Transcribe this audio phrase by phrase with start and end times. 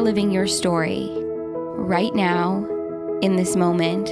[0.00, 1.10] are living your story
[1.76, 2.66] right now,
[3.20, 4.08] in this moment.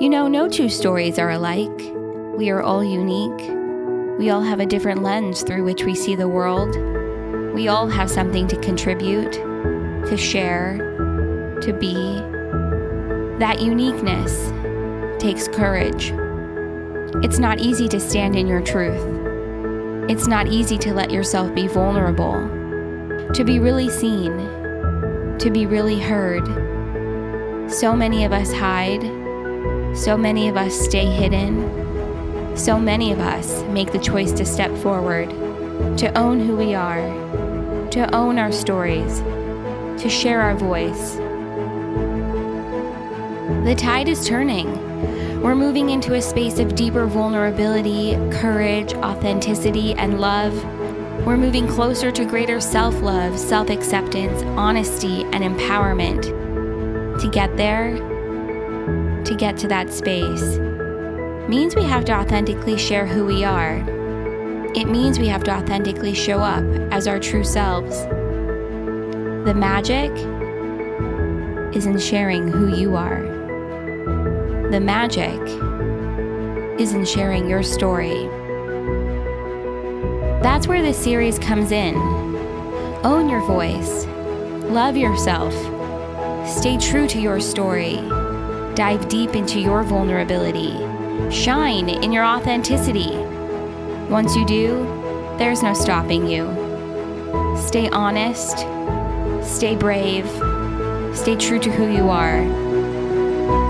[0.00, 1.76] You know, no two stories are alike.
[2.36, 3.50] We are all unique.
[4.18, 6.76] We all have a different lens through which we see the world.
[7.52, 10.78] We all have something to contribute, to share,
[11.62, 11.94] to be.
[13.40, 14.52] That uniqueness
[15.20, 16.12] takes courage.
[17.24, 19.02] It's not easy to stand in your truth.
[20.08, 22.34] It's not easy to let yourself be vulnerable,
[23.34, 24.51] to be really seen,
[25.42, 26.46] to be really heard.
[27.68, 29.02] So many of us hide,
[29.96, 34.70] so many of us stay hidden, so many of us make the choice to step
[34.78, 35.30] forward,
[35.98, 37.00] to own who we are,
[37.90, 39.18] to own our stories,
[40.00, 41.16] to share our voice.
[43.66, 45.42] The tide is turning.
[45.42, 50.54] We're moving into a space of deeper vulnerability, courage, authenticity, and love.
[51.24, 56.22] We're moving closer to greater self love, self acceptance, honesty, and empowerment.
[57.20, 57.94] To get there,
[59.24, 60.58] to get to that space,
[61.48, 63.76] means we have to authentically share who we are.
[64.74, 67.96] It means we have to authentically show up as our true selves.
[69.46, 70.10] The magic
[71.72, 73.22] is in sharing who you are.
[74.72, 75.40] The magic
[76.80, 78.28] is in sharing your story.
[80.42, 81.94] That's where this series comes in.
[83.04, 84.06] Own your voice,
[84.66, 85.54] love yourself,
[86.48, 87.98] stay true to your story,
[88.74, 90.72] dive deep into your vulnerability,
[91.30, 93.16] shine in your authenticity.
[94.10, 94.84] Once you do,
[95.38, 96.44] there's no stopping you.
[97.56, 98.58] Stay honest,
[99.48, 100.26] stay brave,
[101.16, 102.42] stay true to who you are.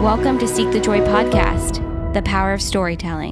[0.03, 3.32] Welcome to Seek the Joy podcast, the power of storytelling.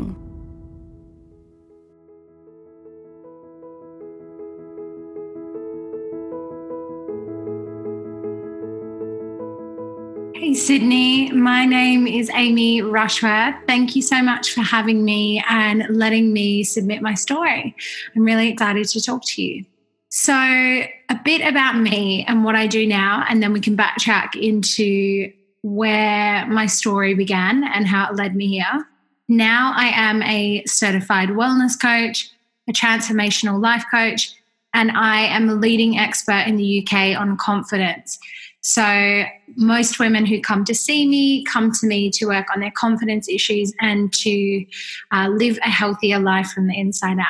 [10.60, 11.32] Sydney.
[11.32, 13.54] My name is Amy Rushworth.
[13.66, 17.74] Thank you so much for having me and letting me submit my story.
[18.14, 19.64] I'm really excited to talk to you.
[20.10, 24.34] So, a bit about me and what I do now, and then we can backtrack
[24.34, 25.32] into
[25.62, 28.86] where my story began and how it led me here.
[29.28, 32.30] Now I am a certified wellness coach,
[32.68, 34.34] a transformational life coach,
[34.74, 38.18] and I am a leading expert in the UK on confidence.
[38.62, 39.24] So,
[39.56, 43.28] most women who come to see me come to me to work on their confidence
[43.28, 44.66] issues and to
[45.12, 47.26] uh, live a healthier life from the inside out.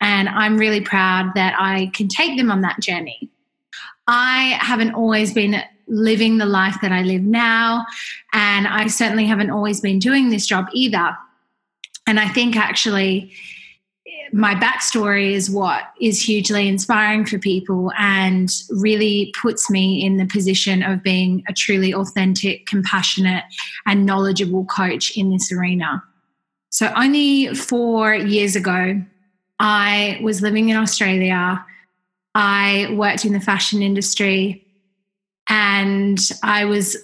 [0.00, 3.30] And I'm really proud that I can take them on that journey.
[4.06, 7.84] I haven't always been living the life that I live now.
[8.32, 11.16] And I certainly haven't always been doing this job either.
[12.06, 13.32] And I think actually,
[14.32, 20.26] my backstory is what is hugely inspiring for people and really puts me in the
[20.26, 23.44] position of being a truly authentic, compassionate,
[23.86, 26.02] and knowledgeable coach in this arena.
[26.70, 29.02] So, only four years ago,
[29.58, 31.64] I was living in Australia.
[32.34, 34.64] I worked in the fashion industry
[35.48, 36.96] and I was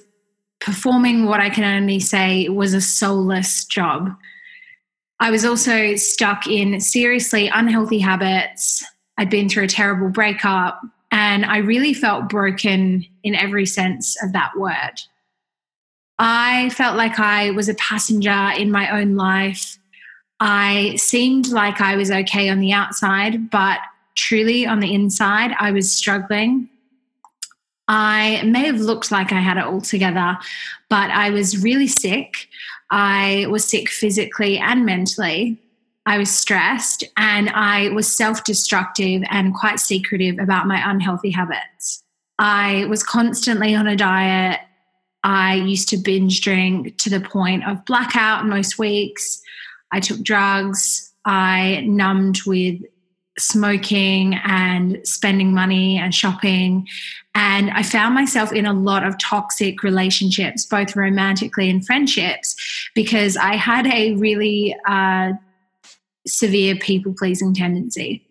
[0.60, 4.16] performing what I can only say was a soulless job.
[5.18, 8.84] I was also stuck in seriously unhealthy habits.
[9.18, 14.32] I'd been through a terrible breakup, and I really felt broken in every sense of
[14.34, 15.00] that word.
[16.18, 19.78] I felt like I was a passenger in my own life.
[20.40, 23.78] I seemed like I was okay on the outside, but
[24.16, 26.68] truly on the inside, I was struggling.
[27.88, 30.36] I may have looked like I had it all together,
[30.90, 32.48] but I was really sick.
[32.90, 35.60] I was sick physically and mentally.
[36.06, 42.04] I was stressed and I was self destructive and quite secretive about my unhealthy habits.
[42.38, 44.60] I was constantly on a diet.
[45.24, 49.42] I used to binge drink to the point of blackout most weeks.
[49.90, 51.12] I took drugs.
[51.24, 52.80] I numbed with
[53.38, 56.86] smoking and spending money and shopping.
[57.34, 62.56] And I found myself in a lot of toxic relationships, both romantically and friendships,
[62.94, 65.32] because I had a really uh,
[66.26, 68.26] severe people pleasing tendency.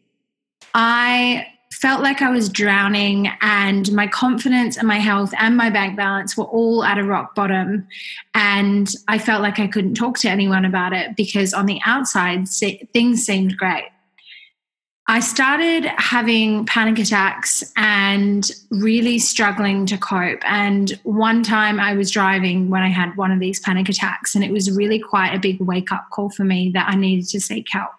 [0.73, 5.97] I felt like I was drowning, and my confidence and my health and my bank
[5.97, 7.87] balance were all at a rock bottom.
[8.33, 12.47] And I felt like I couldn't talk to anyone about it because on the outside,
[12.47, 13.85] things seemed great.
[15.07, 20.41] I started having panic attacks and really struggling to cope.
[20.43, 24.43] And one time I was driving when I had one of these panic attacks, and
[24.43, 27.39] it was really quite a big wake up call for me that I needed to
[27.39, 27.91] seek help.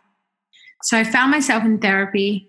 [0.83, 2.49] So I found myself in therapy.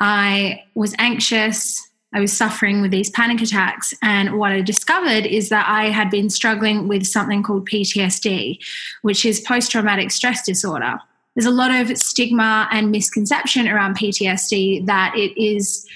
[0.00, 3.94] I was anxious, I was suffering with these panic attacks.
[4.02, 8.58] And what I discovered is that I had been struggling with something called PTSD,
[9.02, 10.98] which is post traumatic stress disorder.
[11.34, 15.86] There's a lot of stigma and misconception around PTSD that it is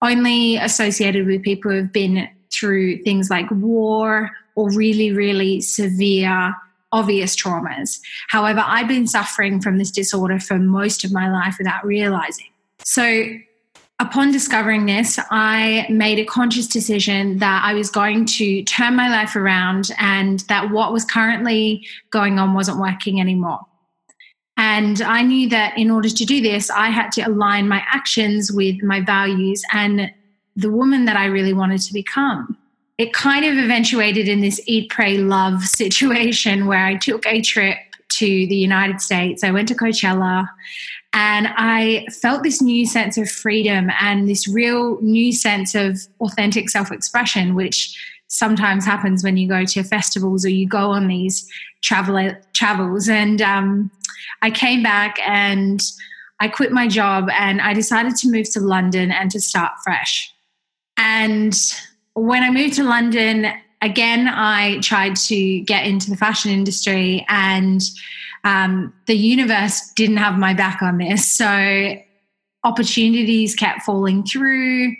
[0.00, 6.54] only associated with people who have been through things like war or really, really severe,
[6.90, 8.00] obvious traumas.
[8.28, 12.46] However, I've been suffering from this disorder for most of my life without realizing.
[12.84, 13.24] So,
[13.98, 19.08] upon discovering this, I made a conscious decision that I was going to turn my
[19.08, 23.60] life around and that what was currently going on wasn't working anymore.
[24.64, 28.52] And I knew that in order to do this, I had to align my actions
[28.52, 30.08] with my values and
[30.54, 32.56] the woman that I really wanted to become.
[32.96, 37.76] It kind of eventuated in this eat, pray, love situation where I took a trip
[38.10, 39.42] to the United States.
[39.42, 40.46] I went to Coachella
[41.12, 46.70] and I felt this new sense of freedom and this real new sense of authentic
[46.70, 47.98] self expression, which
[48.28, 51.50] sometimes happens when you go to festivals or you go on these
[51.82, 53.08] travel travels.
[53.08, 53.90] And um,
[54.40, 55.80] I came back and
[56.40, 60.32] I quit my job and I decided to move to London and to start fresh.
[60.96, 61.54] And
[62.14, 63.46] when I moved to London,
[63.80, 67.82] again, I tried to get into the fashion industry and
[68.44, 71.30] um, the universe didn't have my back on this.
[71.30, 71.96] So
[72.64, 74.94] opportunities kept falling through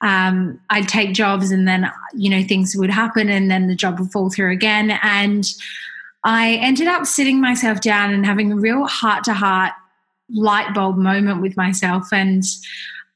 [0.00, 3.98] um, I'd take jobs and then, you know, things would happen and then the job
[3.98, 4.98] would fall through again.
[5.02, 5.48] And
[6.26, 9.72] I ended up sitting myself down and having a real heart to heart
[10.28, 12.08] light bulb moment with myself.
[12.12, 12.42] And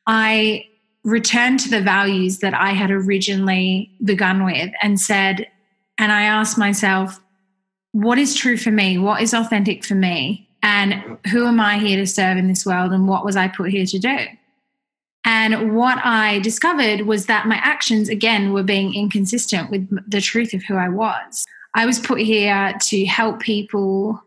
[0.07, 0.65] I
[1.03, 5.49] returned to the values that I had originally begun with and said,
[5.99, 7.21] and I asked myself,
[7.91, 8.97] what is true for me?
[8.97, 10.49] What is authentic for me?
[10.63, 12.93] And who am I here to serve in this world?
[12.93, 14.19] And what was I put here to do?
[15.25, 20.55] And what I discovered was that my actions, again, were being inconsistent with the truth
[20.55, 21.45] of who I was.
[21.75, 24.23] I was put here to help people.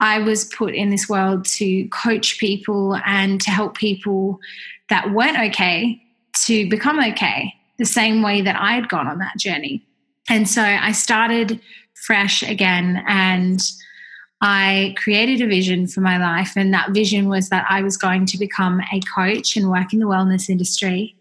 [0.00, 4.38] I was put in this world to coach people and to help people
[4.90, 6.00] that weren't okay
[6.46, 9.86] to become okay, the same way that I had gone on that journey.
[10.28, 11.60] And so I started
[11.94, 13.60] fresh again and
[14.40, 18.26] I created a vision for my life, and that vision was that I was going
[18.26, 21.16] to become a coach and work in the wellness industry.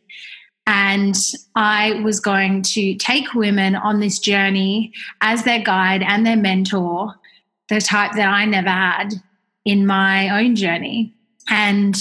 [0.66, 1.16] And
[1.56, 7.14] I was going to take women on this journey as their guide and their mentor,
[7.70, 9.14] the type that I never had
[9.66, 11.14] in my own journey.
[11.50, 11.96] And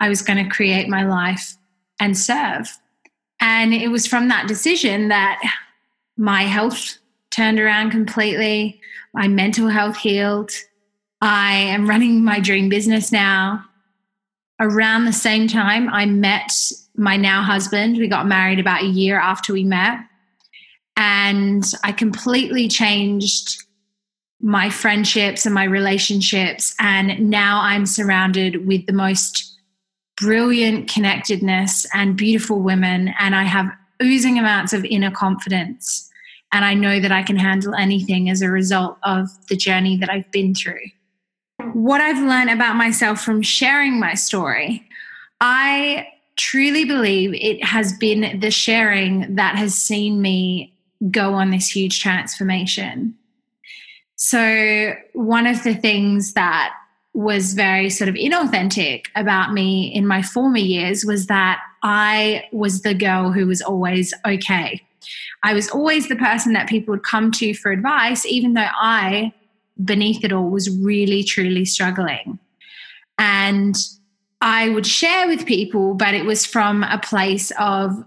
[0.00, 1.56] I was going to create my life
[2.00, 2.76] and serve.
[3.40, 5.40] And it was from that decision that
[6.16, 6.98] my health
[7.30, 8.80] turned around completely,
[9.14, 10.50] my mental health healed,
[11.20, 13.64] I am running my dream business now.
[14.60, 16.52] Around the same time, I met
[16.96, 17.96] my now husband.
[17.96, 20.00] We got married about a year after we met.
[20.96, 23.64] And I completely changed
[24.40, 26.74] my friendships and my relationships.
[26.80, 29.56] And now I'm surrounded with the most
[30.16, 33.14] brilliant connectedness and beautiful women.
[33.20, 33.70] And I have
[34.02, 36.10] oozing amounts of inner confidence.
[36.52, 40.10] And I know that I can handle anything as a result of the journey that
[40.10, 40.80] I've been through
[41.72, 44.86] what I've learned about myself from sharing my story,
[45.40, 50.72] I truly believe it has been the sharing that has seen me
[51.10, 53.14] go on this huge transformation.
[54.16, 56.74] So, one of the things that
[57.14, 62.82] was very sort of inauthentic about me in my former years was that I was
[62.82, 64.82] the girl who was always okay.
[65.44, 69.32] I was always the person that people would come to for advice, even though I
[69.84, 72.38] beneath it all was really, truly struggling.
[73.18, 73.76] And
[74.40, 78.04] I would share with people, but it was from a place of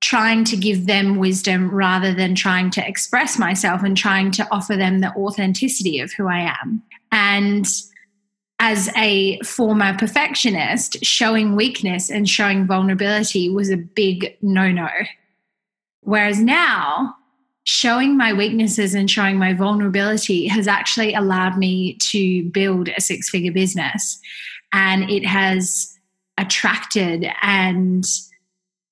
[0.00, 4.76] trying to give them wisdom rather than trying to express myself and trying to offer
[4.76, 6.82] them the authenticity of who I am.
[7.10, 7.66] And
[8.58, 14.88] as a former perfectionist, showing weakness and showing vulnerability was a big no no.
[16.02, 17.15] Whereas now,
[17.66, 23.28] showing my weaknesses and showing my vulnerability has actually allowed me to build a six
[23.28, 24.20] figure business.
[24.72, 25.92] And it has
[26.38, 28.04] attracted and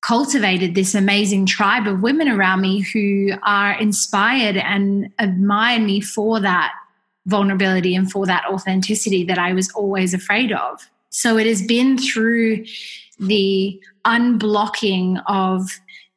[0.03, 6.41] cultivated this amazing tribe of women around me who are inspired and admire me for
[6.41, 6.73] that
[7.27, 10.91] vulnerability and for that authenticity that I was always afraid of.
[11.11, 12.65] So it has been through
[13.21, 15.71] the unblocking of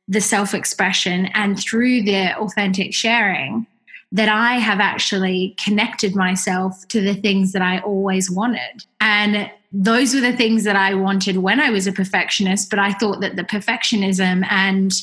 [0.08, 3.68] the self expression and through the authentic sharing
[4.12, 8.86] that I have actually connected myself to the things that I always wanted.
[9.02, 12.94] And those were the things that I wanted when I was a perfectionist, but I
[12.94, 14.94] thought that the perfectionism and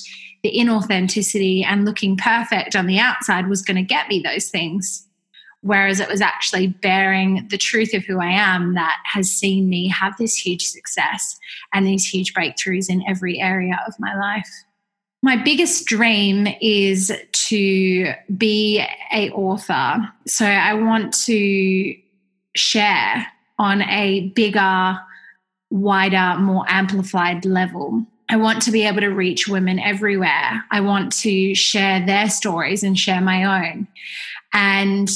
[0.42, 5.06] the inauthenticity and looking perfect on the outside was going to get me those things.
[5.60, 9.88] Whereas it was actually bearing the truth of who I am that has seen me
[9.88, 11.38] have this huge success
[11.72, 14.48] and these huge breakthroughs in every area of my life.
[15.24, 17.10] My biggest dream is
[17.48, 19.96] to be a author.
[20.26, 21.96] So I want to
[22.54, 23.26] share
[23.58, 24.98] on a bigger,
[25.70, 28.04] wider, more amplified level.
[28.28, 30.62] I want to be able to reach women everywhere.
[30.70, 33.88] I want to share their stories and share my own.
[34.52, 35.10] And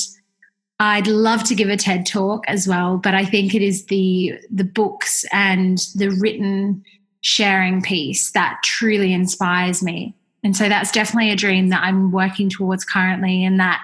[0.81, 4.39] I'd love to give a TED talk as well, but I think it is the
[4.51, 6.83] the books and the written
[7.21, 10.15] sharing piece that truly inspires me.
[10.45, 13.83] And so that's definitely a dream that I'm working towards currently and that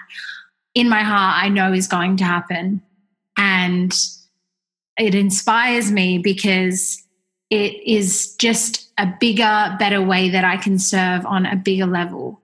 [0.74, 2.82] in my heart I know is going to happen.
[3.36, 3.92] And
[4.98, 7.02] it inspires me because
[7.50, 12.40] it is just a bigger, better way that I can serve on a bigger level.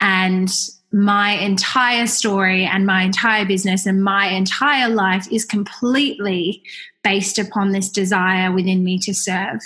[0.00, 0.52] And
[0.92, 6.62] my entire story and my entire business and my entire life is completely
[7.02, 9.60] based upon this desire within me to serve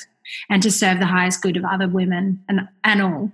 [0.50, 3.32] and to serve the highest good of other women and, and all.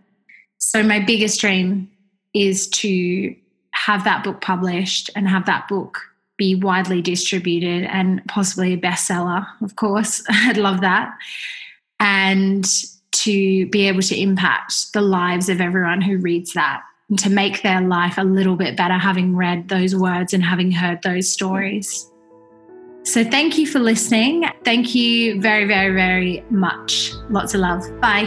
[0.58, 1.90] So, my biggest dream
[2.32, 3.34] is to
[3.72, 6.00] have that book published and have that book
[6.36, 10.22] be widely distributed and possibly a bestseller, of course.
[10.28, 11.16] I'd love that.
[12.00, 12.66] And
[13.12, 17.62] to be able to impact the lives of everyone who reads that and to make
[17.62, 22.10] their life a little bit better having read those words and having heard those stories.
[23.06, 24.46] So, thank you for listening.
[24.64, 27.12] Thank you very, very, very much.
[27.28, 27.82] Lots of love.
[28.00, 28.24] Bye.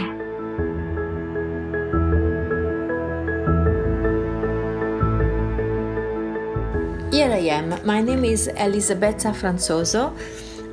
[7.10, 7.84] Here I am.
[7.84, 10.16] My name is Elisabetta Franzoso.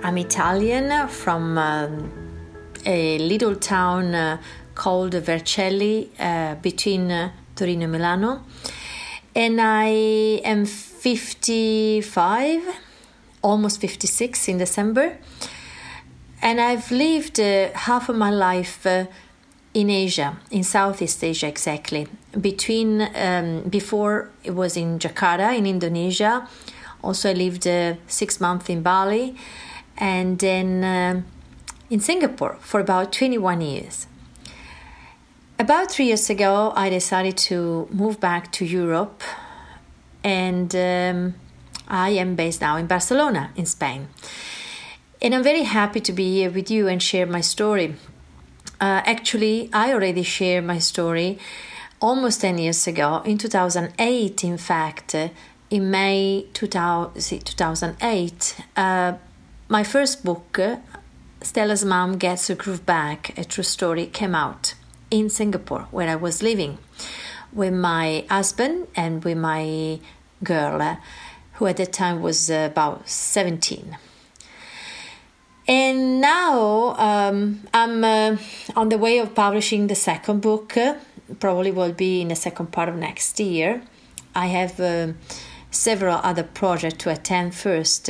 [0.03, 2.11] I'm Italian from um,
[2.85, 4.37] a little town uh,
[4.75, 8.43] called Vercelli uh, between uh, Torino and Milano.
[9.33, 9.87] And I
[10.43, 12.84] am 55
[13.45, 15.17] almost 56 in December.
[16.41, 19.05] And I've lived uh, half of my life uh,
[19.73, 22.07] in Asia, in Southeast Asia exactly.
[22.39, 26.47] Between um, before it was in Jakarta in Indonesia.
[27.03, 29.35] Also, I lived uh, six months in Bali,
[29.97, 31.21] and then uh,
[31.89, 34.07] in Singapore for about 21 years.
[35.59, 39.21] About three years ago, I decided to move back to Europe,
[40.23, 41.35] and um,
[41.87, 44.07] I am based now in Barcelona, in Spain.
[45.21, 47.95] And I'm very happy to be here with you and share my story.
[48.79, 51.39] Uh, actually, I already shared my story
[52.01, 55.15] almost 10 years ago, in 2008, in fact,
[55.69, 58.57] in May 2000, 2008.
[58.75, 59.13] Uh,
[59.69, 60.59] my first book,
[61.41, 64.75] Stella's Mom Gets Her Groove Back, a true story, came out
[65.09, 66.77] in Singapore, where I was living
[67.53, 69.99] with my husband and with my
[70.43, 70.97] girl
[71.55, 73.97] who at that time was uh, about 17.
[75.67, 78.37] And now um, I'm uh,
[78.75, 80.95] on the way of publishing the second book, uh,
[81.39, 83.81] probably will be in the second part of next year.
[84.35, 85.13] I have uh,
[85.71, 88.09] several other projects to attend first.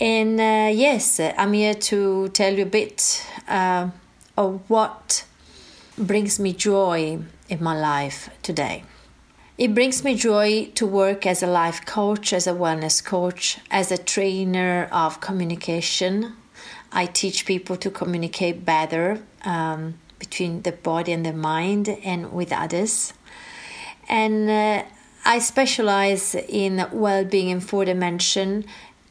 [0.00, 3.88] And uh, yes, I'm here to tell you a bit uh,
[4.36, 5.24] of what
[5.96, 8.84] brings me joy in my life today.
[9.58, 13.92] It brings me joy to work as a life coach, as a wellness coach, as
[13.92, 16.32] a trainer of communication.
[16.90, 22.50] I teach people to communicate better um, between the body and the mind and with
[22.50, 23.12] others.
[24.08, 24.84] And uh,
[25.26, 28.64] I specialize in well being in four dimension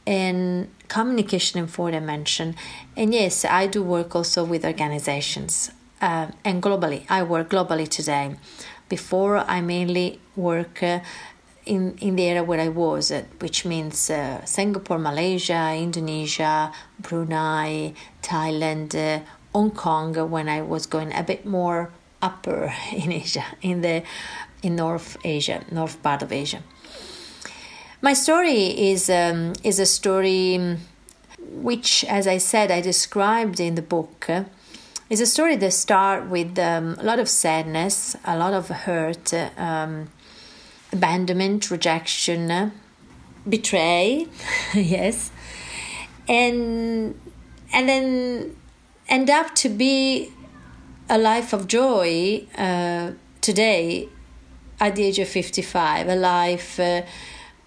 [0.08, 2.56] and communication in four dimension.
[2.98, 5.70] And yes, I do work also with organizations
[6.02, 7.06] uh, and globally.
[7.10, 8.36] I work globally today.
[8.92, 11.00] Before, I mainly work uh,
[11.66, 17.94] in, in the area where I was, uh, which means uh, Singapore, Malaysia, Indonesia, Brunei,
[18.22, 23.80] Thailand, uh, Hong Kong, when I was going a bit more upper in Asia, in
[23.80, 24.04] the
[24.62, 26.62] in North Asia, north part of Asia.
[28.02, 30.78] My story is um, is a story
[31.40, 34.28] which, as I said, I described in the book
[35.12, 39.34] it's a story that starts with um, a lot of sadness, a lot of hurt,
[39.58, 40.08] um,
[40.94, 42.72] abandonment, rejection,
[43.48, 44.26] betray,
[44.74, 45.30] yes,
[46.30, 47.20] and
[47.74, 48.56] and then
[49.10, 50.32] end up to be
[51.10, 54.08] a life of joy uh, today
[54.80, 57.02] at the age of 55 a life uh,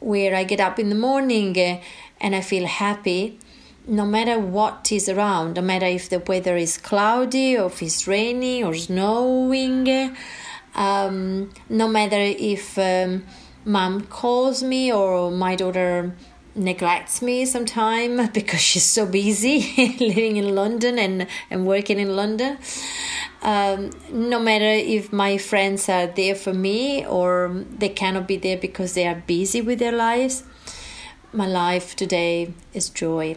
[0.01, 1.81] where i get up in the morning uh,
[2.21, 3.39] and i feel happy
[3.87, 8.07] no matter what is around, no matter if the weather is cloudy or if it's
[8.07, 10.17] rainy or snowing,
[10.75, 13.25] um, no matter if um,
[13.65, 16.15] mom calls me or my daughter
[16.55, 22.57] neglects me sometime because she's so busy living in London and, and working in London.
[23.43, 28.57] Um, no matter if my friends are there for me or they cannot be there
[28.57, 30.45] because they are busy with their lives,
[31.33, 33.37] my life today is joy.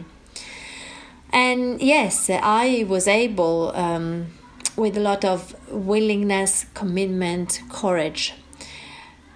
[1.32, 4.28] And yes, I was able, um,
[4.76, 8.34] with a lot of willingness, commitment, courage,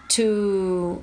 [0.08, 1.02] to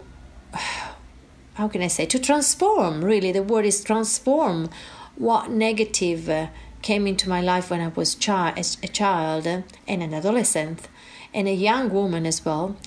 [1.54, 3.04] how can I say to transform.
[3.04, 4.70] Really, the word is transform.
[5.16, 6.48] What negative uh,
[6.82, 10.88] came into my life when I was chi- a child and an adolescent
[11.34, 12.78] and a young woman as well.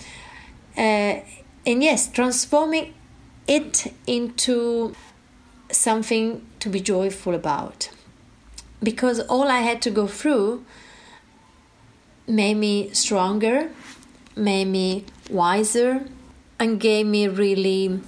[0.76, 1.20] Uh,
[1.66, 2.94] and yes, transforming
[3.46, 4.94] it into
[5.82, 7.90] something to be joyful about.
[8.82, 10.64] Because all I had to go through
[12.26, 13.70] made me stronger,
[14.36, 16.04] made me wiser,
[16.58, 18.00] and gave me really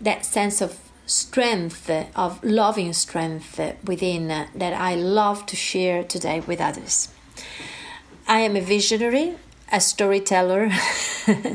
[0.00, 6.40] that sense of strength, of loving strength within uh, that I love to share today
[6.40, 7.08] with others.
[8.26, 9.36] I am a visionary,
[9.72, 10.70] a storyteller,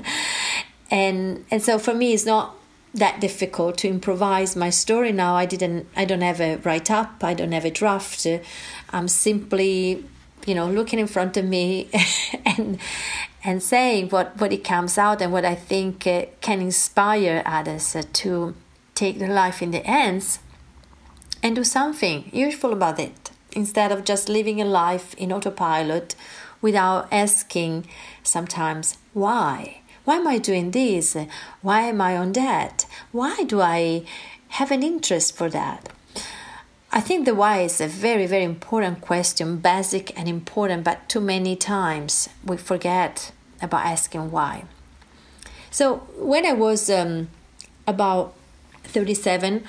[0.92, 2.56] and and so for me it's not
[2.94, 5.36] that difficult to improvise my story now.
[5.36, 8.26] I didn't I don't have a write up, I don't have a draft.
[8.92, 10.06] I'm simply,
[10.46, 11.90] you know, looking in front of me
[12.46, 12.80] and
[13.44, 17.96] and saying what, what it comes out and what I think uh, can inspire others
[17.96, 18.56] uh, to
[18.96, 20.40] take their life in their hands
[21.42, 26.16] and do something useful about it instead of just living a life in autopilot
[26.62, 27.86] without asking
[28.24, 29.82] sometimes why.
[30.06, 31.16] Why am I doing this?
[31.62, 32.86] Why am I on that?
[33.12, 34.04] Why do I
[34.50, 35.90] have an interest for that?
[36.92, 41.22] I think the why is a very, very important question, basic and important, but too
[41.22, 44.66] many times we forget about asking why.
[45.72, 47.30] So when I was um,
[47.88, 48.36] about
[48.84, 49.64] 37,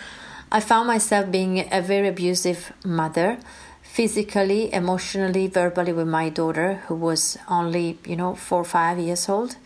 [0.53, 3.38] I found myself being a very abusive mother,
[3.83, 9.29] physically, emotionally, verbally with my daughter, who was only, you know, four or five years
[9.29, 9.57] old.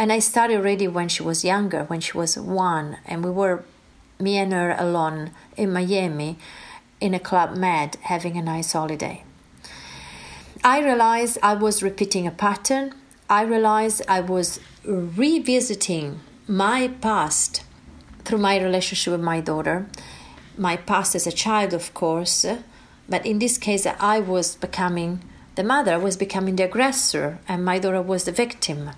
[0.00, 3.64] And I started already when she was younger, when she was one, and we were,
[4.18, 6.38] me and her alone in Miami
[7.02, 9.24] in a Club Med having a nice holiday.
[10.64, 12.94] I realized I was repeating a pattern.
[13.28, 17.62] I realized I was revisiting my past
[18.24, 19.86] through my relationship with my daughter,
[20.56, 22.46] my past as a child, of course,
[23.06, 25.22] but in this case, I was becoming
[25.56, 28.92] the mother, I was becoming the aggressor, and my daughter was the victim.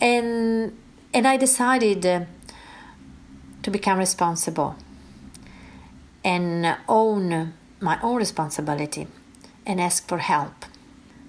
[0.00, 0.76] And,
[1.12, 2.24] and I decided uh,
[3.62, 4.76] to become responsible
[6.24, 9.06] and own my own responsibility
[9.66, 10.64] and ask for help.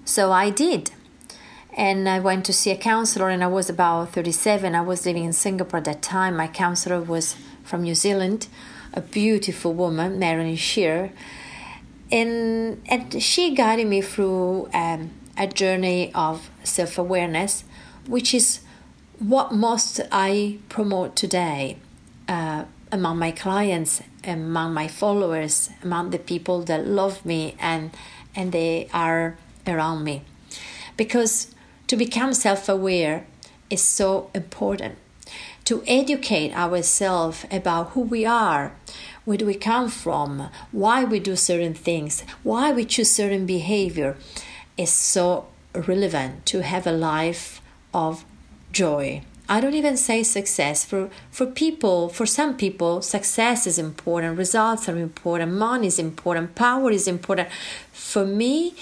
[0.04, 0.90] So I did.
[1.76, 4.74] And I went to see a counselor, and I was about 37.
[4.74, 6.36] I was living in Singapore at that time.
[6.36, 8.48] My counselor was from New Zealand,
[8.94, 11.10] a beautiful woman, Marilyn Shearer.
[12.10, 17.64] And, and she guided me through um, a journey of self awareness,
[18.06, 18.60] which is
[19.18, 21.78] what most I promote today
[22.28, 27.90] uh, among my clients among my followers, among the people that love me and
[28.34, 30.22] and they are around me.
[30.96, 31.54] Because
[31.86, 33.26] to become self-aware
[33.70, 34.96] is so important.
[35.64, 38.76] To educate ourselves about who we are,
[39.24, 44.16] where do we come from, why we do certain things, why we choose certain behavior
[44.76, 47.60] is so relevant to have a life
[47.96, 48.24] of
[48.72, 50.84] joy I don't even say success.
[50.84, 56.54] For for people, for some people, success is important, results are important, money is important,
[56.54, 57.48] power is important.
[57.92, 58.74] For me,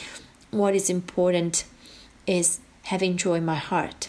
[0.51, 1.65] what is important
[2.27, 4.09] is having joy in my heart.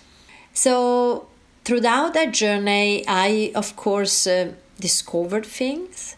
[0.53, 1.27] So
[1.65, 6.15] throughout that journey, I of course uh, discovered things,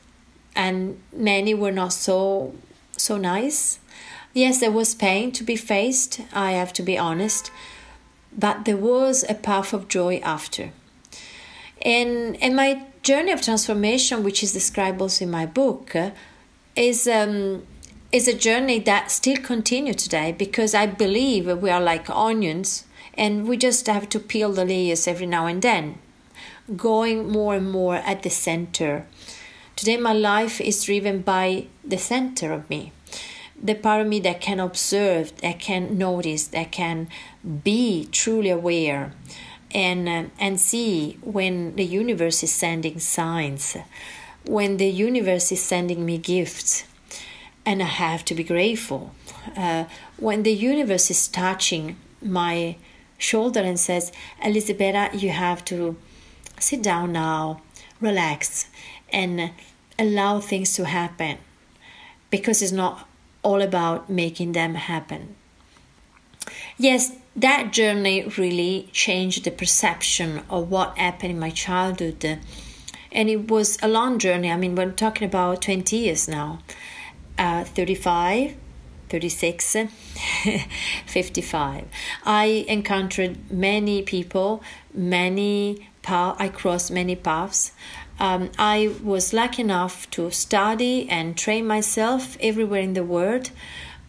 [0.55, 2.53] and many were not so
[2.95, 3.79] so nice.
[4.33, 6.21] Yes, there was pain to be faced.
[6.31, 7.49] I have to be honest
[8.37, 10.71] but there was a path of joy after.
[11.81, 15.95] And, and my journey of transformation, which is described also in my book,
[16.75, 17.65] is, um,
[18.11, 23.47] is a journey that still continues today because I believe we are like onions and
[23.47, 25.97] we just have to peel the layers every now and then,
[26.75, 29.07] going more and more at the center.
[29.75, 32.91] Today, my life is driven by the center of me
[33.61, 37.07] the part of me that can observe, that can notice, that can
[37.63, 39.13] be truly aware,
[39.71, 43.77] and uh, and see when the universe is sending signs,
[44.45, 46.85] when the universe is sending me gifts
[47.67, 49.11] and I have to be grateful.
[49.55, 49.83] Uh,
[50.15, 52.77] when the universe is touching my
[53.17, 55.97] shoulder and says, Elisabetta, you have to
[56.59, 57.61] sit down now,
[57.99, 58.69] relax,
[59.11, 59.51] and
[59.99, 61.39] allow things to happen
[62.29, 63.05] because it's not
[63.43, 65.35] all about making them happen.
[66.77, 72.39] Yes, that journey really changed the perception of what happened in my childhood.
[73.11, 74.51] And it was a long journey.
[74.51, 76.59] I mean, we're talking about 20 years now
[77.37, 78.55] uh, 35,
[79.09, 79.75] 36,
[81.05, 81.85] 55.
[82.25, 87.71] I encountered many people, many paths, I crossed many paths.
[88.19, 93.51] Um, I was lucky enough to study and train myself everywhere in the world.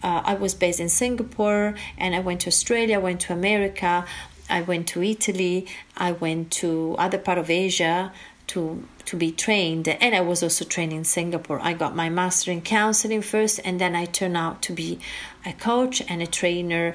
[0.03, 4.05] Uh, I was based in Singapore and I went to Australia, I went to America,
[4.49, 8.13] I went to Italy, I went to other part of Asia
[8.49, 11.61] to to be trained and I was also trained in Singapore.
[11.63, 14.99] I got my master in counseling first and then I turned out to be
[15.47, 16.95] a coach and a trainer.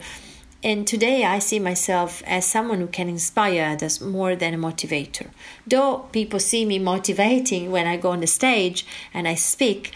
[0.64, 5.30] And today I see myself as someone who can inspire others more than a motivator.
[5.66, 9.92] Though people see me motivating when I go on the stage and I speak,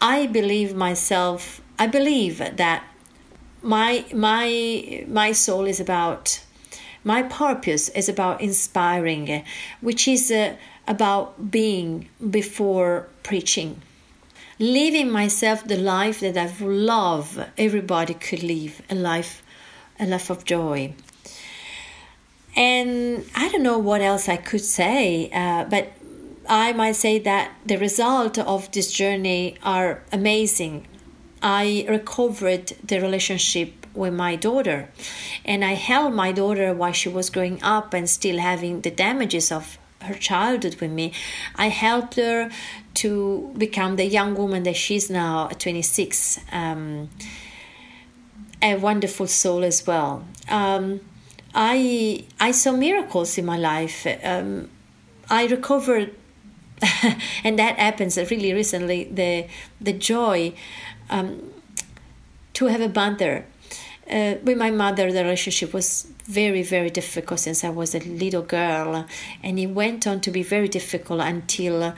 [0.00, 2.84] I believe myself I believe that
[3.62, 6.40] my my my soul is about
[7.02, 9.44] my purpose is about inspiring,
[9.80, 10.56] which is uh,
[10.86, 13.82] about being before preaching.
[14.58, 19.42] Living myself the life that I love everybody could live, a life
[19.98, 20.94] a life of joy.
[22.56, 25.92] And I don't know what else I could say, uh, but
[26.48, 30.86] I might say that the result of this journey are amazing.
[31.44, 34.88] I recovered the relationship with my daughter
[35.44, 39.52] and I held my daughter while she was growing up and still having the damages
[39.52, 41.12] of her childhood with me.
[41.54, 42.50] I helped her
[42.94, 46.40] to become the young woman that she's now at 26.
[46.50, 47.10] Um,
[48.62, 50.24] a wonderful soul as well.
[50.48, 51.00] Um,
[51.54, 54.06] I I saw miracles in my life.
[54.24, 54.70] Um,
[55.30, 56.14] I recovered,
[57.44, 59.04] and that happens really recently.
[59.04, 59.46] The
[59.80, 60.54] the joy
[61.14, 61.52] um,
[62.54, 63.44] to have a mother.
[64.10, 68.42] Uh, with my mother, the relationship was very, very difficult since I was a little
[68.42, 69.06] girl,
[69.42, 71.94] and it went on to be very difficult until a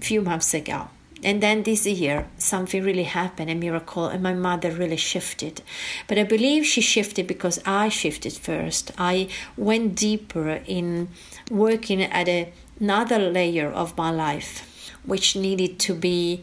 [0.00, 0.88] few months ago.
[1.24, 5.62] And then this year, something really happened, a miracle, and my mother really shifted.
[6.08, 8.90] But I believe she shifted because I shifted first.
[8.98, 11.08] I went deeper in
[11.48, 16.42] working at a, another layer of my life, which needed to be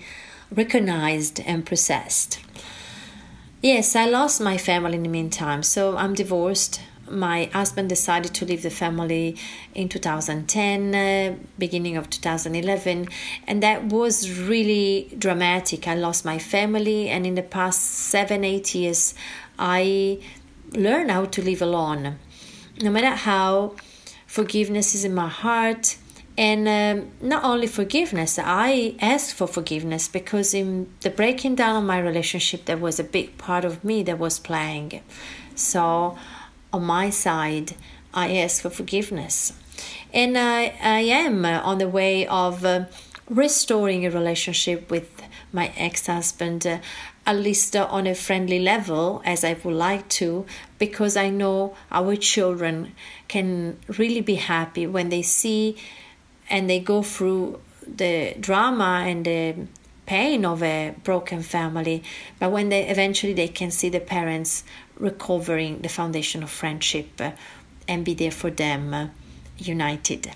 [0.51, 2.39] recognized and processed.
[3.61, 6.81] Yes, I lost my family in the meantime, so I'm divorced.
[7.09, 9.35] My husband decided to leave the family
[9.73, 13.07] in 2010, uh, beginning of 2011,
[13.47, 15.87] and that was really dramatic.
[15.87, 19.13] I lost my family, and in the past seven, eight years,
[19.57, 20.19] I
[20.71, 22.17] learned how to live alone.
[22.81, 23.75] No matter how
[24.25, 25.97] forgiveness is in my heart,
[26.39, 31.83] and um, not only forgiveness i asked for forgiveness because in the breaking down of
[31.83, 35.01] my relationship there was a big part of me that was playing.
[35.53, 36.17] So
[36.71, 37.75] on my side
[38.13, 39.53] i asked for forgiveness.
[40.13, 42.85] And i, I am on the way of uh,
[43.29, 45.09] restoring a relationship with
[45.51, 46.77] my ex-husband uh,
[47.25, 50.45] at least uh, on a friendly level as i would like to
[50.79, 52.93] because i know our children
[53.27, 55.75] can really be happy when they see
[56.49, 59.55] and they go through the drama and the
[60.05, 62.03] pain of a broken family
[62.39, 64.63] but when they eventually they can see the parents
[64.97, 67.31] recovering the foundation of friendship uh,
[67.87, 69.07] and be there for them uh,
[69.57, 70.31] united.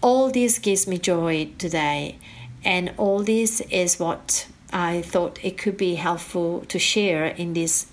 [0.00, 2.18] All this gives me joy today
[2.64, 7.86] and all this is what i thought it could be helpful to share in this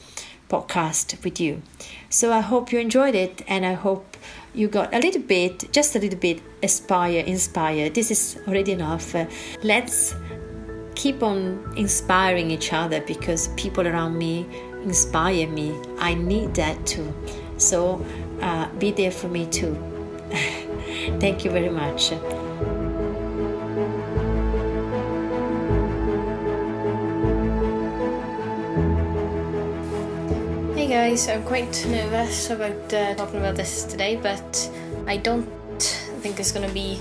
[0.50, 1.62] podcast with you.
[2.10, 4.09] So i hope you enjoyed it and i hope
[4.54, 7.90] you got a little bit, just a little bit aspire, inspire.
[7.90, 9.16] This is already enough.
[9.16, 9.26] Uh,
[9.64, 10.16] let's
[10.96, 14.46] keep on inspiring each other because people around me
[14.84, 15.76] inspire me.
[15.98, 17.14] I need that too.
[17.58, 18.06] So
[18.42, 19.78] uh, be there for me too.
[21.20, 22.12] Thank you very much.
[30.90, 34.72] Guys, I'm quite nervous about uh, talking about this today, but
[35.06, 35.46] I don't
[36.22, 37.00] think it's going to be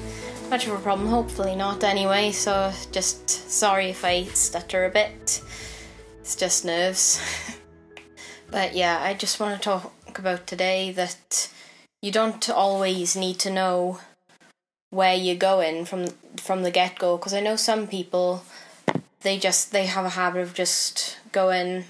[0.51, 1.09] much of a problem.
[1.09, 2.33] Hopefully not, anyway.
[2.33, 5.43] So just sorry if I stutter a bit.
[6.21, 7.19] It's just nerves.
[8.51, 11.49] but yeah, I just want to talk about today that
[12.03, 14.01] you don't always need to know
[14.91, 17.17] where you're going from from the get go.
[17.17, 18.45] Because I know some people,
[19.23, 21.85] they just they have a habit of just going,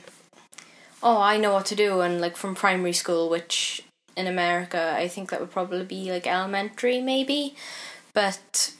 [1.02, 3.82] oh, I know what to do, and like from primary school, which
[4.16, 7.54] in America I think that would probably be like elementary maybe,
[8.12, 8.72] but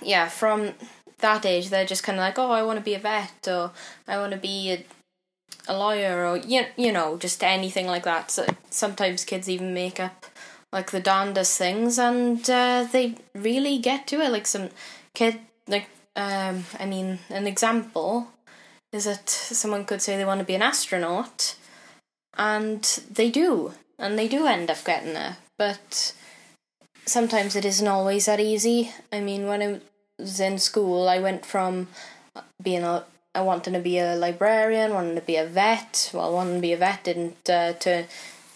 [0.00, 0.74] yeah, from
[1.18, 3.72] that age they're just kind of like, oh, I want to be a vet or
[4.06, 4.84] I want to be a
[5.68, 8.30] a lawyer or you you know just anything like that.
[8.30, 10.26] So sometimes kids even make up
[10.72, 14.30] like the darndest things, and uh, they really get to it.
[14.30, 14.70] Like some
[15.14, 18.28] kid, like um, I mean, an example
[18.96, 21.56] is that someone could say they want to be an astronaut,
[22.36, 25.36] and they do, and they do end up getting there.
[25.56, 26.14] But
[27.06, 28.90] sometimes it isn't always that easy.
[29.12, 29.80] I mean, when I
[30.18, 31.88] was in school, I went from
[32.62, 33.04] being a
[33.36, 36.10] I wanted to be a librarian, wanted to be a vet.
[36.14, 38.06] Well, wanting to be a vet didn't uh, to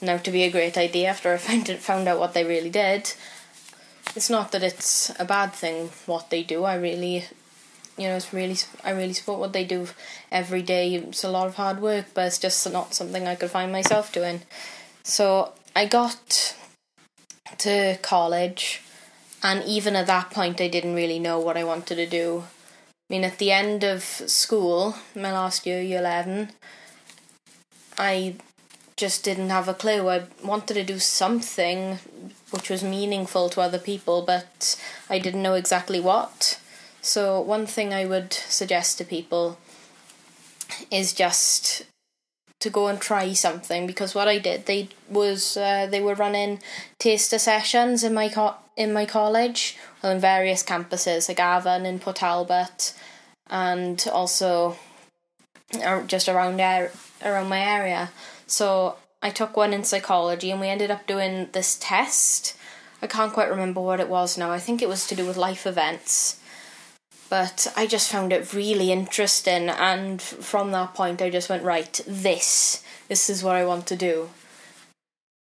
[0.00, 2.70] now to be a great idea after I found it, found out what they really
[2.70, 3.12] did.
[4.16, 6.64] It's not that it's a bad thing what they do.
[6.64, 7.24] I really,
[7.96, 9.88] you know, it's really I really support what they do
[10.30, 10.94] every day.
[10.94, 14.12] It's a lot of hard work, but it's just not something I could find myself
[14.12, 14.42] doing.
[15.02, 16.54] So I got
[17.58, 18.82] to college,
[19.42, 22.44] and even at that point, I didn't really know what I wanted to do.
[22.48, 26.50] I mean, at the end of school, my last year, year 11,
[27.98, 28.36] I
[28.96, 30.08] just didn't have a clue.
[30.08, 31.98] I wanted to do something
[32.50, 36.59] which was meaningful to other people, but I didn't know exactly what.
[37.02, 39.58] So, one thing I would suggest to people
[40.90, 41.84] is just
[42.60, 46.60] to go and try something because what I did they was uh, they were running
[46.98, 52.00] taster sessions in my co- in my college well in various campuses like Afan and
[52.00, 52.94] Port Talbot
[53.48, 54.76] and also
[56.06, 56.92] just around there
[57.24, 58.10] around my area.
[58.46, 62.56] So I took one in psychology and we ended up doing this test.
[63.02, 64.50] I can't quite remember what it was now.
[64.50, 66.39] I think it was to do with life events
[67.30, 72.00] but I just found it really interesting and from that point I just went right
[72.06, 74.30] this this is what I want to do.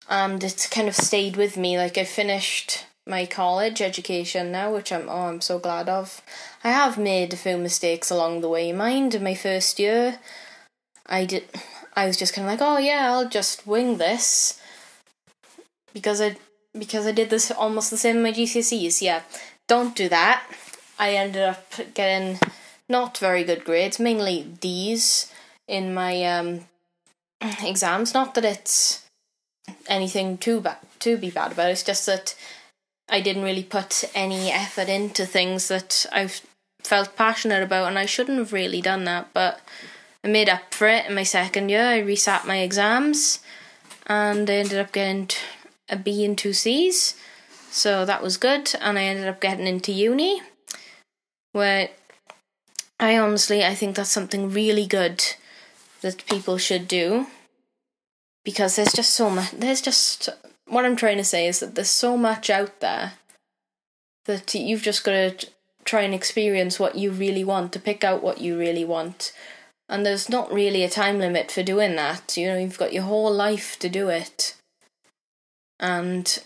[0.08, 4.92] And it's kind of stayed with me like I finished my college education now which
[4.92, 6.22] I'm oh I'm so glad of.
[6.62, 8.72] I have made a few mistakes along the way.
[8.72, 10.20] Mind in my first year
[11.06, 11.44] I did
[11.94, 14.60] I was just kind of like oh yeah I'll just wing this
[15.92, 16.36] because I
[16.78, 19.22] because I did this almost the same in my GCSEs yeah.
[19.66, 20.44] Don't do that
[20.98, 22.38] I ended up getting
[22.88, 25.32] not very good grades, mainly D's
[25.66, 26.66] in my um,
[27.62, 28.14] exams.
[28.14, 29.04] Not that it's
[29.86, 31.70] anything too bad to be bad about.
[31.70, 32.34] It's just that
[33.08, 36.40] I didn't really put any effort into things that I've
[36.82, 39.28] felt passionate about, and I shouldn't have really done that.
[39.32, 39.60] But
[40.22, 41.86] I made up for it in my second year.
[41.86, 43.40] I resat my exams,
[44.06, 45.28] and I ended up getting
[45.88, 47.16] a B and two C's.
[47.70, 50.40] So that was good, and I ended up getting into uni
[51.54, 51.88] where
[52.98, 55.24] I honestly I think that's something really good
[56.02, 57.26] that people should do.
[58.44, 60.28] Because there's just so much there's just
[60.68, 63.12] what I'm trying to say is that there's so much out there
[64.26, 65.46] that you've just got to
[65.84, 69.32] try and experience what you really want to pick out what you really want.
[69.88, 73.04] And there's not really a time limit for doing that you know you've got your
[73.04, 74.56] whole life to do it.
[75.78, 76.42] And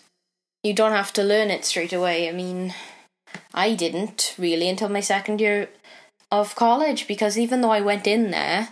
[0.63, 2.75] you don't have to learn it straight away i mean
[3.59, 5.69] I didn't really until my second year
[6.31, 8.69] of college because even though I went in there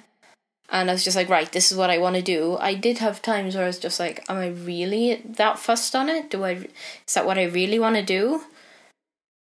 [0.68, 2.98] and I was just like, right, this is what I want to do, I did
[2.98, 6.30] have times where I was just like, am I really that fussed on it?
[6.30, 8.42] Do I is that what I really want to do?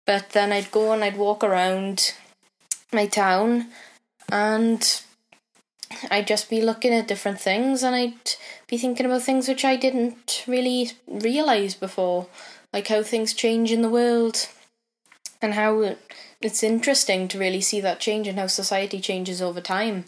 [0.08, 2.16] But then I'd go and I'd walk around
[2.92, 3.68] my town
[4.32, 5.02] and
[6.10, 8.36] I'd just be looking at different things and I'd
[8.68, 12.26] be thinking about things which I didn't really realize before,
[12.74, 14.48] like how things change in the world
[15.42, 15.96] and how
[16.42, 20.06] it's interesting to really see that change and how society changes over time.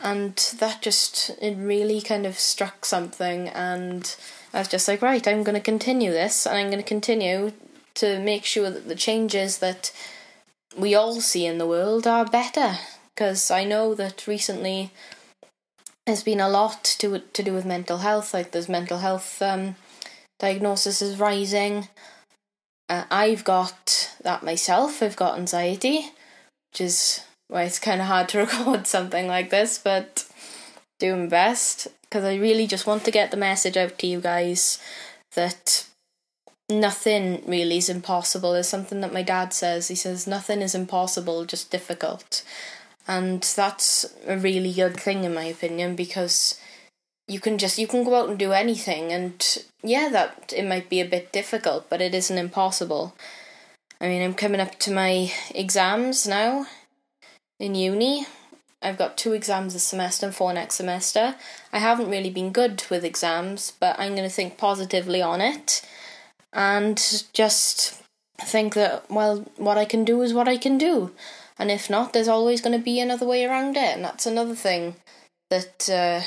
[0.00, 4.14] And that just it really kind of struck something and
[4.54, 7.52] I was just like right I'm going to continue this and I'm going to continue
[7.94, 9.92] to make sure that the changes that
[10.76, 12.78] we all see in the world are better.
[13.12, 14.92] Because I know that recently
[16.06, 19.76] there's been a lot to to do with mental health like there's mental health um,
[20.38, 21.86] diagnosis is rising
[22.88, 25.02] uh, I've got that myself.
[25.02, 26.10] I've got anxiety,
[26.70, 30.26] which is why it's kind of hard to record something like this, but
[30.98, 34.78] doing best because I really just want to get the message out to you guys
[35.34, 35.86] that
[36.70, 38.54] nothing really is impossible.
[38.54, 39.88] Is something that my dad says.
[39.88, 42.42] He says nothing is impossible, just difficult.
[43.06, 46.60] And that's a really good thing in my opinion because
[47.28, 50.88] you can just you can go out and do anything and yeah that it might
[50.88, 53.14] be a bit difficult but it isn't impossible
[54.00, 56.66] I mean, I'm coming up to my exams now
[57.58, 58.26] in uni.
[58.80, 61.34] I've got two exams this semester and four next semester.
[61.72, 65.82] I haven't really been good with exams, but I'm going to think positively on it
[66.52, 66.96] and
[67.32, 68.00] just
[68.40, 71.10] think that, well, what I can do is what I can do.
[71.58, 73.96] And if not, there's always going to be another way around it.
[73.96, 74.94] And that's another thing
[75.50, 76.20] that uh,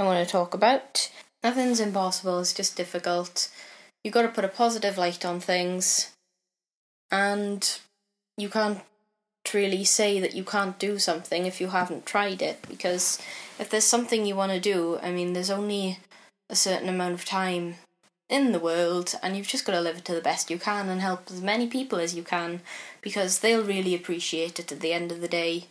[0.00, 1.10] I want to talk about.
[1.44, 3.50] Nothing's impossible, it's just difficult.
[4.02, 6.12] You've got to put a positive light on things.
[7.10, 7.78] And
[8.36, 8.80] you can't
[9.52, 12.64] really say that you can't do something if you haven't tried it.
[12.68, 13.20] Because
[13.58, 15.98] if there's something you want to do, I mean, there's only
[16.48, 17.76] a certain amount of time
[18.30, 20.88] in the world, and you've just got to live it to the best you can
[20.88, 22.60] and help as many people as you can
[23.02, 25.64] because they'll really appreciate it at the end of the day.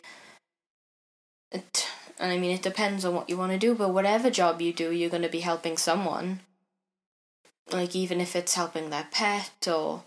[1.51, 1.88] It,
[2.19, 4.73] and I mean, it depends on what you want to do, but whatever job you
[4.73, 6.41] do, you're going to be helping someone.
[7.71, 10.03] Like, even if it's helping their pet or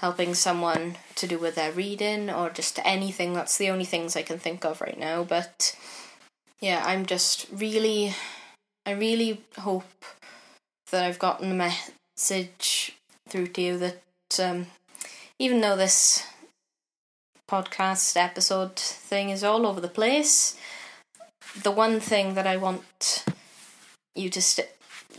[0.00, 4.22] helping someone to do with their reading or just anything, that's the only things I
[4.22, 5.24] can think of right now.
[5.24, 5.74] But
[6.60, 8.14] yeah, I'm just really,
[8.84, 10.04] I really hope
[10.90, 11.72] that I've gotten a
[12.16, 12.96] message
[13.28, 14.02] through to you that
[14.38, 14.66] um,
[15.38, 16.26] even though this
[17.48, 20.58] podcast episode thing is all over the place,
[21.62, 23.24] the one thing that I want
[24.14, 24.68] you to st-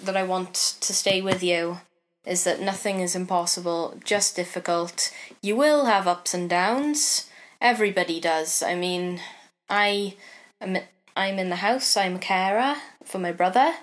[0.04, 1.80] that I want to stay with you
[2.26, 5.12] is that nothing is impossible, just difficult.
[5.42, 7.30] You will have ups and downs.
[7.62, 8.64] Everybody does.
[8.64, 9.22] I mean,
[9.70, 10.16] I
[10.60, 10.78] am
[11.16, 11.96] I'm in the house.
[11.96, 13.74] I'm a carer for my brother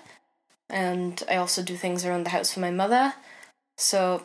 [0.69, 3.13] and I also do things around the house for my mother.
[3.77, 4.23] So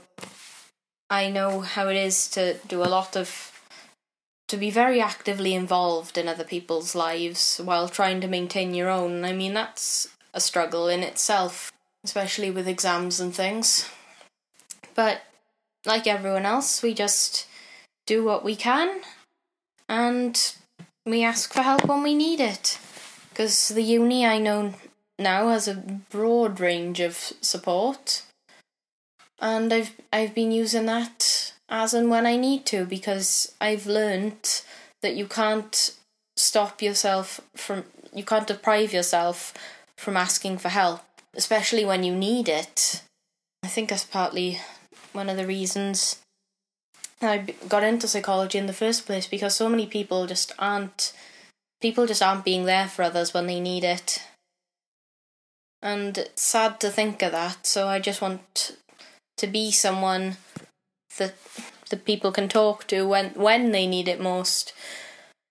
[1.10, 3.58] I know how it is to do a lot of
[4.48, 9.24] to be very actively involved in other people's lives while trying to maintain your own.
[9.24, 11.70] I mean that's a struggle in itself,
[12.04, 13.88] especially with exams and things.
[14.94, 15.22] But
[15.84, 17.46] like everyone else, we just
[18.06, 19.02] do what we can
[19.88, 20.54] and
[21.04, 22.78] we ask for help when we need it.
[23.30, 24.74] Because the uni I know
[25.18, 25.74] now has a
[26.11, 28.22] broad range of support,
[29.40, 34.64] and I've I've been using that as and when I need to because I've learnt
[35.02, 35.94] that you can't
[36.37, 39.52] stop yourself from you can't deprive yourself
[39.96, 41.02] from asking for help,
[41.35, 43.02] especially when you need it.
[43.62, 44.61] I think that's partly
[45.12, 46.20] one of the reasons
[47.20, 51.12] I got into psychology in the first place because so many people just aren't
[51.81, 54.22] people just aren't being there for others when they need it
[55.83, 57.66] and it's sad to think of that.
[57.66, 58.76] So I just want
[59.37, 60.37] to be someone
[61.16, 61.35] that
[61.90, 64.73] the people can talk to when when they need it most.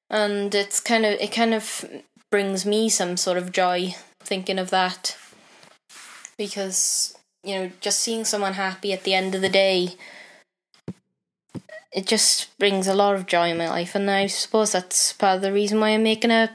[0.10, 1.86] And it's kind of it kind of
[2.30, 5.18] brings me some sort of joy thinking of that
[6.38, 9.96] because you know just seeing someone happy at the end of the day
[11.94, 15.38] it just brings a lot of joy in my life and I suppose that's part
[15.38, 16.52] of the reason why I'm making a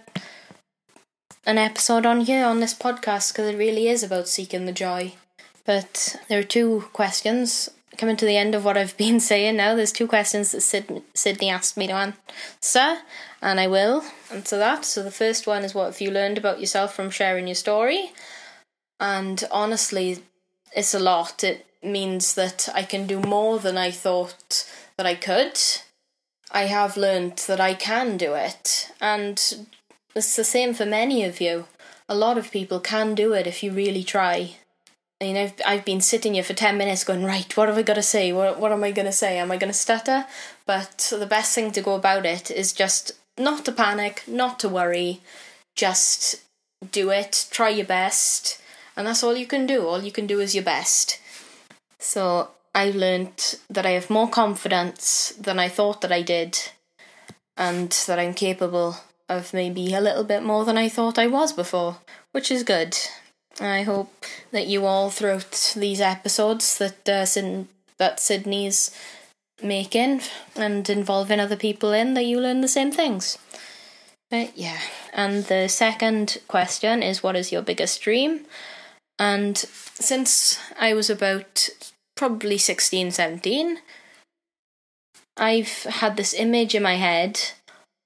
[1.44, 5.14] an episode on here on this podcast because it really is about seeking the joy.
[5.64, 7.68] But there are two questions
[8.02, 9.76] coming to the end of what I've been saying now.
[9.76, 12.98] There's two questions that Sid- Sydney asked me to answer,
[13.40, 14.84] and I will answer that.
[14.84, 18.10] So the first one is what have you learned about yourself from sharing your story?
[18.98, 20.24] And honestly,
[20.74, 21.44] it's a lot.
[21.44, 25.60] It means that I can do more than I thought that I could.
[26.50, 29.68] I have learned that I can do it, and
[30.16, 31.66] it's the same for many of you.
[32.08, 34.56] A lot of people can do it if you really try.
[35.22, 37.82] I mean, I've, I've been sitting here for 10 minutes going, right, what have I
[37.82, 38.32] got to say?
[38.32, 39.38] What, what am I going to say?
[39.38, 40.26] Am I going to stutter?
[40.66, 44.68] But the best thing to go about it is just not to panic, not to
[44.68, 45.20] worry,
[45.76, 46.42] just
[46.90, 48.60] do it, try your best,
[48.96, 49.86] and that's all you can do.
[49.86, 51.20] All you can do is your best.
[52.00, 56.58] So I've learned that I have more confidence than I thought that I did,
[57.56, 58.96] and that I'm capable
[59.28, 61.98] of maybe a little bit more than I thought I was before,
[62.32, 62.98] which is good.
[63.60, 67.26] I hope that you all throughout these episodes that uh,
[67.98, 68.90] that Sydney's
[69.62, 70.22] making
[70.56, 73.38] and involving other people in that you learn the same things.
[74.30, 74.80] But yeah,
[75.12, 78.46] and the second question is what is your biggest dream?
[79.18, 81.68] And since I was about
[82.16, 83.78] probably 16, 17,
[85.36, 87.40] I've had this image in my head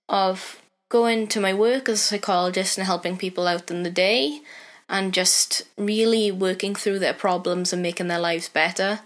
[0.08, 4.40] of going to my work as a psychologist and helping people out in the day
[4.88, 9.00] and just really working through their problems and making their lives better.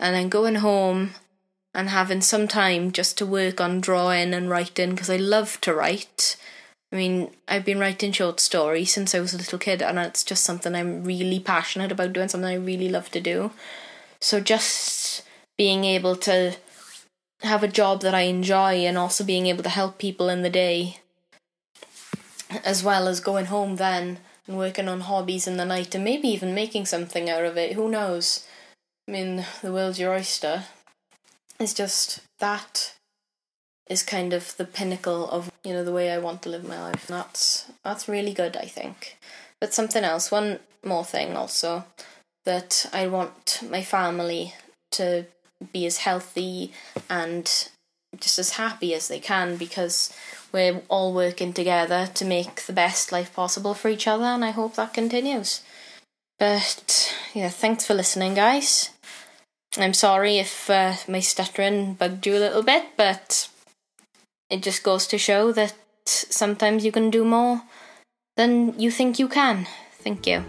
[0.00, 1.10] And then going home
[1.74, 5.74] and having some time just to work on drawing and writing because I love to
[5.74, 6.36] write.
[6.92, 10.24] I mean, I've been writing short stories since I was a little kid, and it's
[10.24, 13.50] just something I'm really passionate about doing, something I really love to do.
[14.20, 15.22] So, just
[15.58, 16.56] being able to
[17.42, 20.48] have a job that I enjoy and also being able to help people in the
[20.48, 21.00] day,
[22.64, 24.18] as well as going home then
[24.48, 27.74] and working on hobbies in the night and maybe even making something out of it.
[27.74, 28.46] Who knows?
[29.06, 30.64] I mean, the world's your oyster.
[31.60, 32.94] It's just that
[33.88, 36.80] is kind of the pinnacle of you know the way I want to live my
[36.80, 37.06] life.
[37.06, 39.18] That's that's really good, I think.
[39.60, 41.84] But something else, one more thing also
[42.44, 44.54] that I want my family
[44.92, 45.26] to
[45.72, 46.72] be as healthy
[47.10, 47.68] and
[48.20, 50.12] just as happy as they can because
[50.52, 54.50] we're all working together to make the best life possible for each other, and I
[54.50, 55.62] hope that continues.
[56.38, 58.90] But yeah, thanks for listening, guys.
[59.76, 63.48] I'm sorry if uh, my stuttering bugged you a little bit, but
[64.50, 65.74] it just goes to show that
[66.06, 67.62] sometimes you can do more
[68.36, 69.66] than you think you can.
[69.98, 70.44] Thank you.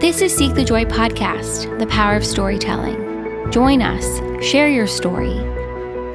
[0.00, 3.09] This is Seek the Joy podcast, the power of storytelling.
[3.50, 5.36] Join us, share your story.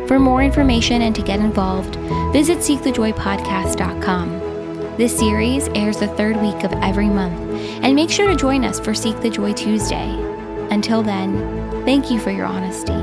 [0.08, 1.98] For more information and to get involved,
[2.32, 4.96] visit seekthejoypodcast.com.
[4.96, 7.38] This series airs the third week of every month,
[7.84, 10.10] and make sure to join us for Seek the Joy Tuesday.
[10.72, 12.94] Until then, thank you for your honesty.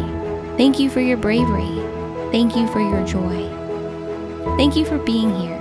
[0.56, 1.82] Thank you for your bravery.
[2.30, 3.50] Thank you for your joy.
[4.56, 5.60] Thank you for being here,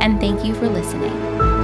[0.00, 1.57] and thank you for listening.